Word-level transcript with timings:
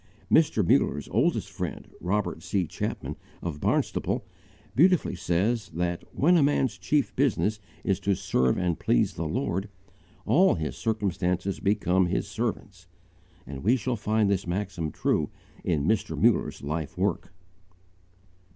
Mr. 0.31 0.67
Muller's 0.67 1.07
oldest 1.09 1.47
friend, 1.51 1.87
Robert 1.99 2.41
C. 2.41 2.65
Chapman 2.65 3.17
of 3.43 3.59
Barnstaple, 3.61 4.25
beautifully 4.75 5.13
says 5.13 5.69
that 5.75 6.03
"when 6.11 6.37
a 6.37 6.41
man's 6.41 6.79
chief 6.79 7.15
business 7.15 7.59
is 7.83 7.99
to 7.99 8.15
serve 8.15 8.57
and 8.57 8.79
please 8.79 9.13
the 9.13 9.27
Lord, 9.27 9.69
all 10.25 10.55
his 10.55 10.75
circumstances 10.75 11.59
become 11.59 12.07
his 12.07 12.27
servants"; 12.27 12.87
and 13.45 13.63
we 13.63 13.75
shall 13.75 13.95
find 13.95 14.27
this 14.27 14.47
maxim 14.47 14.91
true 14.91 15.29
in 15.63 15.85
Mr. 15.85 16.17
Muller's 16.19 16.63
life 16.63 16.97
work. 16.97 17.31